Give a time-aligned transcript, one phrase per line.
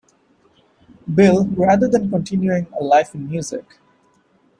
[1.13, 3.77] Bill rather than continuing a life in music.